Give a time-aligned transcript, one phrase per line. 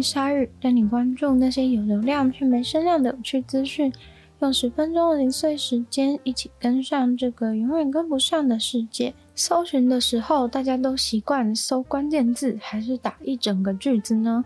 [0.00, 3.92] 欢迎光临鲨语，带你关注那些有流量却没声量的有趣资讯。
[4.38, 9.12] 用十分钟的零碎时间，一起跟上这个永远跟不上的世界。
[9.34, 14.42] 搜寻的时候，大家都习惯搜关键字，还是打一整个句子呢？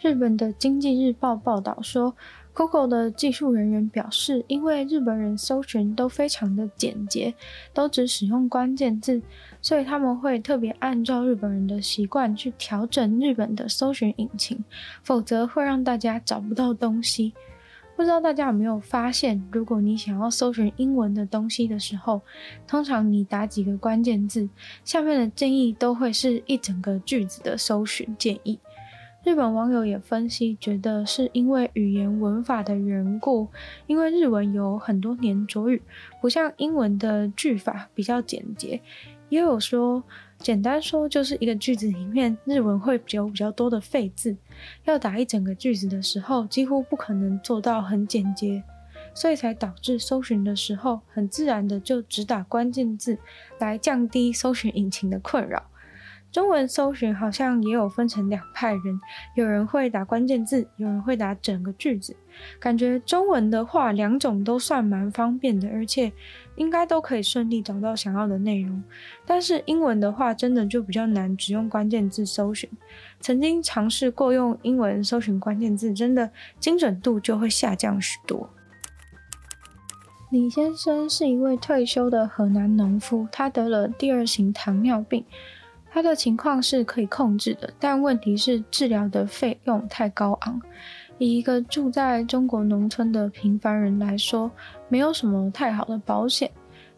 [0.00, 2.12] 日本的经济日报报道说
[2.56, 7.34] ，Google 的技术人员表示，因为日本人搜寻都非常的简洁，
[7.74, 9.20] 都只使用关键字，
[9.60, 14.64] 所以他们会特别按照日本人的习惯去调整日本的搜寻引擎，
[15.02, 17.34] 否则会让大家找不到东西。
[17.94, 22.20] 不知道大家有没有发现，如果你想要搜寻英文的东西的时候，
[22.66, 24.48] 通常你打几个关键字，
[24.84, 28.58] 下面的建议都会是一整个句子的搜寻建议。
[29.26, 33.48] 日本网友也分析，觉得是因为语言文法的缘故，
[33.88, 35.82] 因为日文有很多黏着语，
[36.20, 38.80] 不像英文的句法比较简洁。
[39.28, 40.00] 也有说，
[40.38, 44.36] 简单说就是一个句子里面日文会有比较多的废字，
[44.84, 48.62] 要打一整个句子的时候，几乎不可能做到很简洁，
[49.12, 53.18] 所以才导致搜寻的时候很自然的就只打关键字，
[53.58, 55.64] 来降低搜寻引擎的困扰。
[56.32, 59.00] 中文搜寻好像也有分成两派人，
[59.34, 62.14] 有人会打关键字，有人会打整个句子。
[62.60, 66.12] 感觉中文的话，两种都算蛮方便的，而且
[66.56, 68.82] 应该都可以顺利找到想要的内容。
[69.24, 72.68] 但是英文的话，真的就比较难，只用关键字搜寻。
[73.18, 76.30] 曾经尝试过用英文搜寻关键字，真的
[76.60, 78.50] 精准度就会下降许多。
[80.30, 85.24] 李先生是一位退休的河南农夫，他得了第二型糖尿病。
[85.90, 90.60] 他的情况是可以控制的，但问题是治疗的费用太高昂。
[91.18, 94.50] 以一个住在中国农村的平凡人来说，
[94.88, 96.50] 没有什么太好的保险。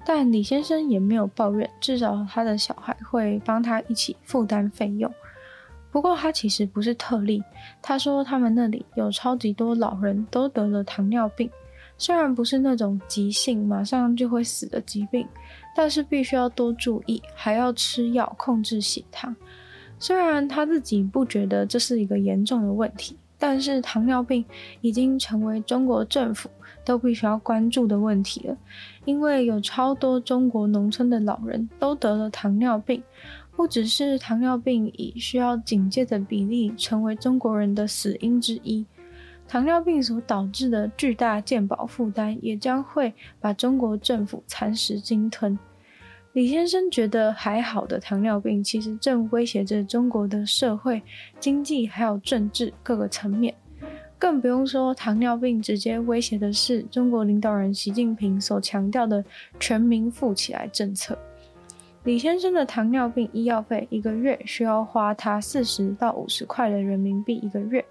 [0.04, 5.12] 但李先生也没有抱怨，至少他的小孩会帮他一起负担费用。
[5.90, 7.42] 不过他其实不是特例，
[7.82, 11.48] 他说他们那里有超级多老人都得了糖尿病。
[11.96, 15.26] 虽然不是那种急性马上就会死的疾病，
[15.78, 19.36] 但是必须要多注意，还要吃药控制血糖。
[20.00, 24.44] 虽然他自己不觉得这是一个严重的问题，但是糖尿病
[24.80, 26.50] 已经成为中国政府
[26.84, 28.56] 都必须要关注的问题了。
[29.04, 33.00] 因为有超多中国农村的老人都得了糖尿病，
[33.54, 38.84] 不只是糖尿病以需要警戒的比例成为中国人的死因之一。
[39.46, 45.56] 糖尿病所导致的巨大健保负担，也将会把中国政府蚕食鲸吞。
[46.38, 51.02] 李先生觉得还好的糖尿病，其实正威胁着中国的社会、
[51.40, 53.52] 经济还有政治各个层面。
[54.20, 59.24] 更不用说糖尿病直接威胁的是中国领导人习近平所强调的
[59.58, 61.18] 全民富起来政策。
[62.04, 67.84] 李先生的糖尿病医药费一个月需要花他四十到五十块的人民币一个月。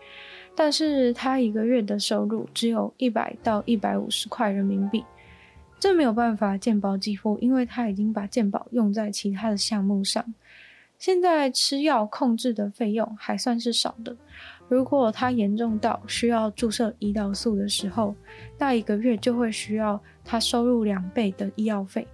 [0.55, 5.03] 但是他一个月的收入只有一百到一百五十块人民币，
[5.79, 10.33] 这没有办法健保给付，因为他已经把健保用在其他的项目上。
[10.97, 14.17] 现在吃药控制的费用还算是少的，
[14.67, 18.15] 如果他严重到需要注射胰岛素的时候，
[18.57, 22.07] 那一个月就会需要他收入两倍的医药费。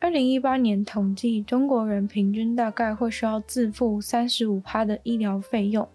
[0.00, 5.88] 二零一八年统计，中国人平均大概会需要自付三十五趴的医疗费用。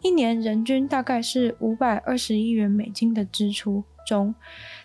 [0.00, 4.32] 一年人均大概是五百二十亿元美金的支出中，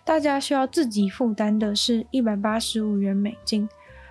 [0.05, 3.67] 大家需要自己负担的是一百八十五元美金。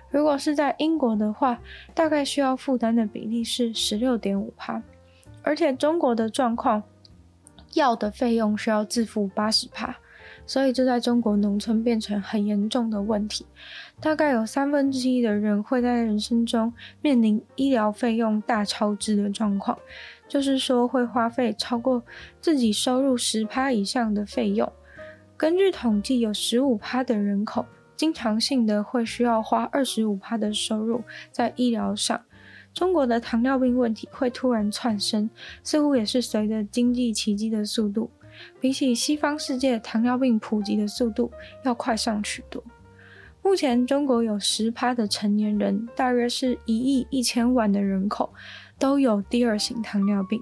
[0.09, 1.59] 如果是在英国的话，
[1.93, 4.81] 大概需要负担的比例是十六点五帕。
[5.41, 6.81] 而且中国的状况，
[7.73, 9.95] 药的费用需要自付八十帕，
[10.45, 13.45] 所以这在中国农村变成很严重的问题。
[13.99, 19.77] 大概有三分之一的人会在人生中面临医疗费用大超支的状况。
[20.27, 22.01] 就是说，会花费超过
[22.39, 24.71] 自己收入十趴以上的费用。
[25.43, 27.65] 根据统计，有十五趴的人口
[27.97, 31.03] 经常性的会需要花二十五趴的收入
[31.33, 32.17] 在医疗上。
[32.73, 35.29] 中国的糖尿病问题会突然窜升，
[35.61, 38.09] 似乎也是随着经济奇迹的速度，
[38.61, 41.29] 比起西方世界糖尿病普及的速度
[41.65, 42.63] 要快上许多。
[43.41, 48.33] 目前中国有十趴的成年人，大约是一亿一千万的人口，
[48.79, 50.41] 都有第二型糖尿病。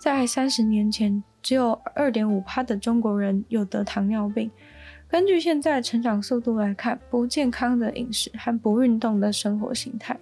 [0.00, 4.50] 在三十年前，只有二点五趴的中国人有得糖尿病。
[5.08, 10.16] 根据现在成长速度来看，不健康的饮食和不运动的生活形态，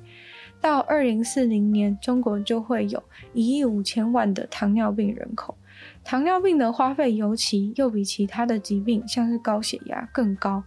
[0.61, 3.03] 到二零四零年，中国就会有
[3.35, 5.55] 一亿五千万的糖尿病人口。
[6.03, 10.65] 糖尿病的花费尤其又比其他的疾病，像是高血压更高。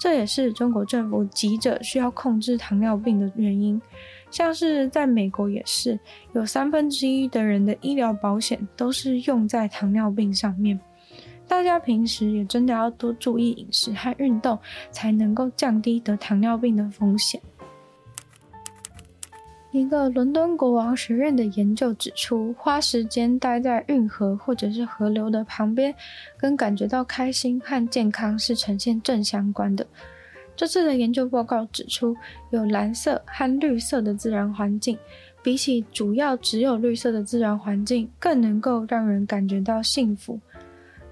[0.00, 3.80] 这也是中国政府急着需要控制糖尿病的原因。
[4.30, 5.98] 像是在美国也是，
[6.32, 10.78] 有三分之一的人的医疗保险都是用在糖尿病上面。
[11.46, 14.58] 大家平时也真的要多注意饮食和运动，
[14.90, 17.40] 才能够降低得糖尿病的风险。
[19.70, 25.94] 一个伦敦国王学院的研究指出，花时间待在运河或者是河流的旁边，
[26.38, 29.86] 跟感觉到开心和健康是呈现正相关的。
[30.58, 32.16] 这次的研究报告指出，
[32.50, 34.98] 有蓝色和绿色的自然环境，
[35.40, 40.40] 比起主要只有绿色的自然环境，更能够让人感觉到幸福。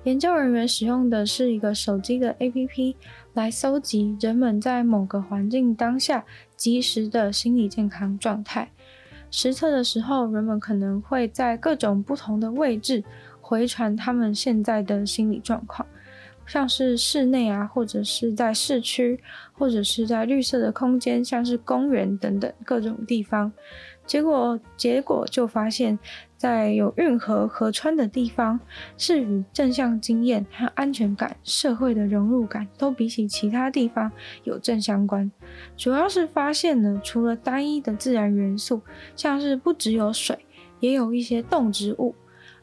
[0.03, 2.97] 研究人员使用的是一个手机的 APP
[3.35, 6.25] 来搜集人们在某个环境当下
[6.57, 8.69] 即时的心理健康状态。
[9.31, 13.05] 实测的时候，人们可能会在各种不同的位置
[13.41, 15.87] 回传他们现在的心理状况，
[16.47, 19.21] 像是室内啊，或者是在市区，
[19.53, 23.53] 或者是在绿色的空间，像是公园等等各种地方。
[24.07, 25.99] 结果，结果就发现，
[26.37, 28.61] 在有运河、河川的地方，
[28.97, 34.13] 是与正向经验和安全感、社会的融入感都比起其他地方
[34.45, 35.29] 有正相关。
[35.77, 38.81] 主要是发现呢，除了单一的自然元素，
[39.17, 40.39] 像是不只有水，
[40.79, 42.15] 也有一些动植物，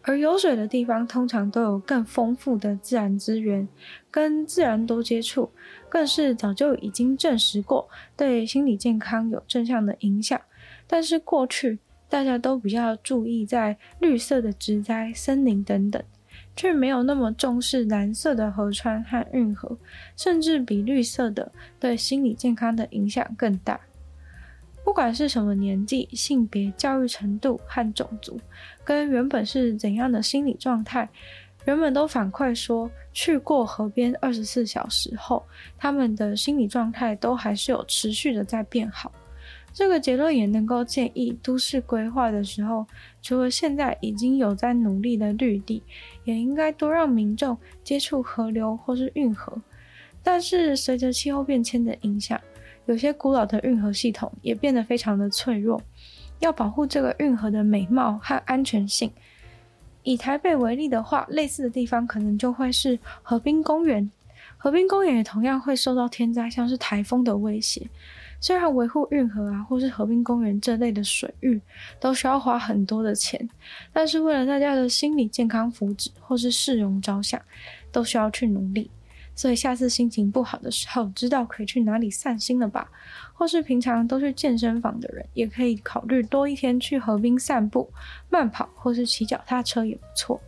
[0.06, 3.66] 而有水的地方通常都有更丰富的自然资源，
[4.12, 5.50] 跟自然多接触，
[5.88, 10.40] 更是早就已经证实过对心理健康有正向的影响。
[10.86, 11.80] 但是过去
[12.10, 16.04] 大家都比较注意在绿色的植栽、森林等等，
[16.54, 19.78] 却没有那么重视蓝色的河川和运河，
[20.18, 23.80] 甚至比绿色的对心理健康的影响更大。
[24.84, 28.40] 不管是什么年纪、性别、教育程度和种族，
[28.84, 31.10] 跟原本是怎样的心理状态，
[31.66, 35.46] 人们都反馈说，去过河边二十四小时后，
[35.78, 39.12] 他们的心理状态都还是有持续的在变好。
[39.74, 42.86] 这个结论也能够建议都市规划的时候，
[43.24, 45.82] 除了现在已经有在努力的绿地，
[46.26, 49.60] 也应该多让民众接触河流或是运河。
[50.22, 52.40] 但是随着气候变迁的影响，
[52.86, 55.82] 有些古老的运河系统也变得非常的脆弱。
[56.40, 59.10] 要保护这个运河的美貌和安全性，
[60.04, 64.12] 以台北为例的话，类似的地方可能就会是河滨公园。
[64.58, 67.88] 河滨公园也同样会受到天灾，像是台风的威胁。
[68.42, 71.62] 虽然维护运河啊，或是河滨公园这类的水域
[71.98, 73.50] 都需要花很多的钱，
[73.94, 77.42] 但是为了大家的心理健康福祉或是市容着想，
[77.90, 78.92] 都需要去努力。
[79.36, 82.90] 所以下次心情不好的时候，知道可以去哪里散心了吧？
[83.34, 87.90] 或是平常都去健身房的人，也可以考虑多一天去河滨散步、
[88.30, 90.40] 慢跑或是骑脚踏车也不错。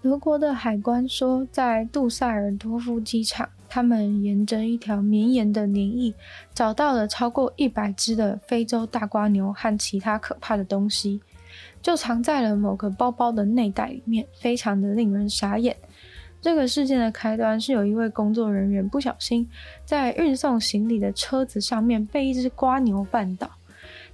[0.00, 3.48] 德国的海关说，在杜塞尔多夫机场。
[3.70, 6.14] 他们沿着一条绵延的黏液，
[6.54, 11.20] 找到了超过一百只的非洲大瓜牛和其他可怕的东西，
[11.82, 15.76] 就藏在了某个包包的内袋里面，非常的令人傻眼。
[16.40, 19.48] 这个事件的开端是有一位工作人员不小心
[19.84, 23.50] 在运送行李的车子上面被一只瓜牛绊倒，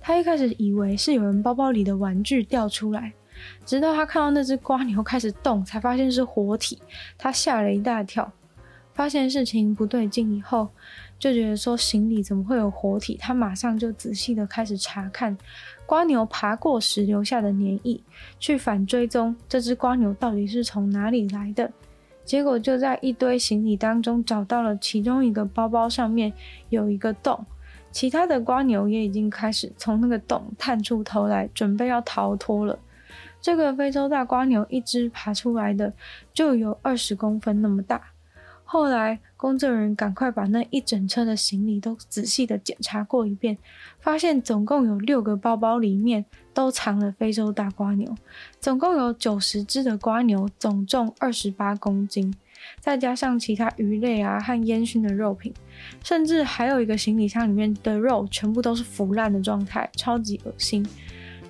[0.01, 3.13] 他一开始以为是有人包包里的玩具掉出来，
[3.67, 6.79] 直到他看到那只瓜牛开始动，才发现是活体，
[7.19, 8.33] 他吓了一大跳。
[8.95, 10.69] 发现事情不对劲以后，
[11.19, 13.19] 就觉得说行李怎么会有活体？
[13.21, 15.37] 他马上就仔细的开始查看
[15.85, 18.01] 瓜牛爬过时留下的粘液，
[18.39, 21.69] 去反追踪这只瓜牛到底是从哪里来的。
[22.25, 26.33] 结果就在一堆行李当中找到了其中一个包包，上面
[26.71, 27.45] 有一个洞，
[27.93, 32.79] 其他的瓜牛也已经开始从那个洞探出头来，准备要逃脱了。
[33.41, 35.93] 这个非洲大瓜牛一只爬出来的
[36.33, 38.01] 就有二十公分那么大。
[38.65, 43.59] 后来，工作人员赶快把那一整车的行李都仔细的检查过一遍，
[44.01, 48.15] 发现总共有六个包包里面都藏了非洲大瓜牛，
[48.61, 52.33] 总共有九十只的瓜牛，总重二十八公斤，
[52.81, 55.53] 再加上其他鱼类啊和烟熏的肉品，
[56.03, 60.87] 甚至还有一个行李箱里面的肉全部都是腐烂的状态，超级恶心。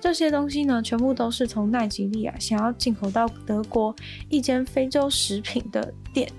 [0.01, 3.95] 这些东西呢，全部都是从奈及利亚想要进口到德国
[4.29, 6.29] 一间非洲食品的店。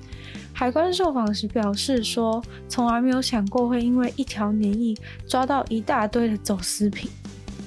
[0.52, 4.94] 海关受访时表示说，从来没有想过会因为一条黏液
[5.26, 7.10] 抓到一大堆的走私品。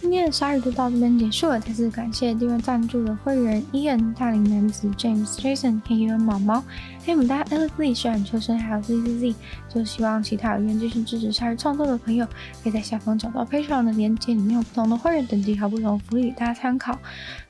[0.01, 6.63] 今天的鲨鱼就到这边结束了，再次感谢订阅赞助的会员：Ian、大龄男子、James、Jason、黑人毛毛、
[7.05, 9.35] 黑牡丹、Alex Lee、虽然秋生，还有 Z Z Z。
[9.69, 12.25] 就希望其他有愿继续支持鲨鱼创作的朋友，
[12.63, 16.97] 可以在下方找到 Patreon 的链接，里面有不同的会员等级和不同的福利，大家参考。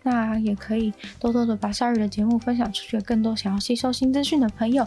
[0.02, 4.86] 那也可以多多的把鲨鱼的节目分享出去，更多想要吸收新资讯的朋友，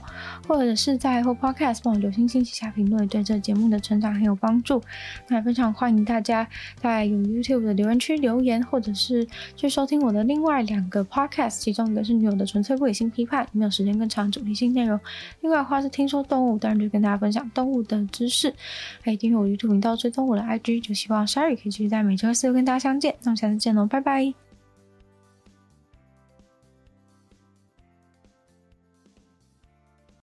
[0.48, 4.82] 或者是在 Apple Podcast 帮我留星星、写下评论，对这节目的成长很有帮助。
[5.28, 14.98] 那也非常欢迎大家在有 YouTube 的留言区留言，或者是去收听我的另外两个 Podcast，其中一个是女友的纯粹不理性批判，没有时间更长主新内容；
[15.40, 18.52] 另外的话是听说动物，当然就跟大家分享动物的知识。
[19.00, 23.14] 还有订阅我 YouTube 频道，追踪我的 IG，就希望 Sherry 可以继续在每周四跟大家相见。
[23.22, 24.51] 那我们下次见喽，拜拜。